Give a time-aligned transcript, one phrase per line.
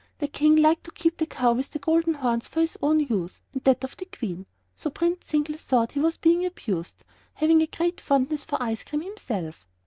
[0.17, 3.43] The King liked to keep the cow with the golden horns for his own use
[3.53, 7.03] and that of the Queen; so Prince Zingle thought he was being abused,
[7.35, 9.63] having a great fondness for ice cream himself.